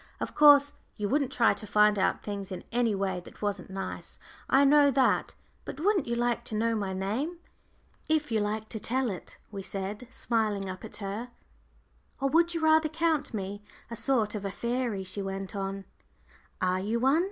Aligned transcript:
Of 0.19 0.33
course 0.33 0.73
you 0.95 1.07
wouldn't 1.07 1.31
try 1.31 1.53
to 1.53 1.67
find 1.67 1.99
out 1.99 2.23
things 2.23 2.51
in 2.51 2.63
any 2.71 2.95
way 2.95 3.19
that 3.19 3.43
wasn't 3.43 3.69
nice, 3.69 4.17
I 4.49 4.65
know 4.65 4.89
that. 4.89 5.35
But 5.63 5.79
wouldn't 5.79 6.07
you 6.07 6.15
like 6.15 6.43
to 6.45 6.55
know 6.55 6.73
my 6.73 6.91
name?" 6.91 7.37
"If 8.09 8.31
you 8.31 8.39
like 8.39 8.67
to 8.69 8.79
tell 8.79 9.11
it," 9.11 9.37
we 9.51 9.61
said, 9.61 10.07
smiling 10.09 10.67
up 10.67 10.83
at 10.83 10.95
her. 11.05 11.29
"Or 12.19 12.29
would 12.29 12.55
you 12.55 12.61
rather 12.61 12.89
count 12.89 13.31
me 13.31 13.61
a 13.91 13.95
sort 13.95 14.33
of 14.33 14.43
a 14.43 14.49
fairy?" 14.49 15.03
she 15.03 15.21
went 15.21 15.55
on. 15.55 15.85
"Are 16.59 16.79
you 16.79 16.99
one?" 16.99 17.19